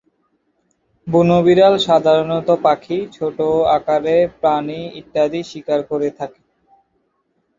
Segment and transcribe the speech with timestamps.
[1.07, 3.37] বুনো বিড়াল সাধারণত পাখি, ছোট
[3.77, 6.41] আকারের প্রাণী ইত্যাদি শিকার করে থাকে।